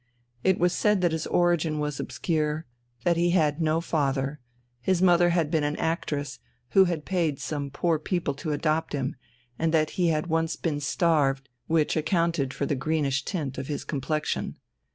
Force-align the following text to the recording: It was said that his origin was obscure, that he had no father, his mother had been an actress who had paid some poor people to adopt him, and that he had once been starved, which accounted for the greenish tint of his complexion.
It 0.43 0.57
was 0.57 0.73
said 0.73 1.01
that 1.01 1.11
his 1.11 1.27
origin 1.27 1.77
was 1.77 1.99
obscure, 1.99 2.65
that 3.03 3.17
he 3.17 3.29
had 3.37 3.61
no 3.61 3.79
father, 3.79 4.39
his 4.79 4.99
mother 4.99 5.29
had 5.29 5.51
been 5.51 5.63
an 5.63 5.75
actress 5.75 6.39
who 6.71 6.85
had 6.85 7.05
paid 7.05 7.39
some 7.39 7.69
poor 7.69 7.99
people 7.99 8.33
to 8.33 8.51
adopt 8.51 8.93
him, 8.93 9.15
and 9.59 9.71
that 9.75 9.91
he 10.01 10.07
had 10.07 10.25
once 10.25 10.55
been 10.55 10.79
starved, 10.79 11.49
which 11.67 11.95
accounted 11.95 12.51
for 12.51 12.65
the 12.65 12.73
greenish 12.73 13.23
tint 13.25 13.59
of 13.59 13.67
his 13.67 13.83
complexion. 13.83 14.57